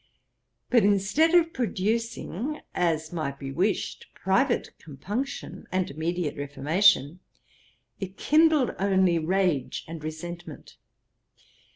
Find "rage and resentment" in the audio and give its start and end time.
9.19-10.77